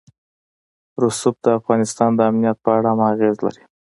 رسوب 1.03 1.35
د 1.45 1.47
افغانستان 1.59 2.09
د 2.15 2.19
امنیت 2.29 2.57
په 2.65 2.69
اړه 2.77 2.87
هم 2.91 2.99
اغېز 3.11 3.35
لري. 3.45 3.63